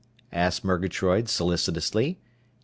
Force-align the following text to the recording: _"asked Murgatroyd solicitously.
_"asked 0.33 0.63
Murgatroyd 0.63 1.29
solicitously. 1.29 2.17